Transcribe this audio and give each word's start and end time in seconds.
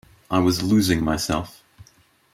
I 0.31 0.39
was 0.39 0.63
losing 0.63 1.03
myself. 1.03 1.61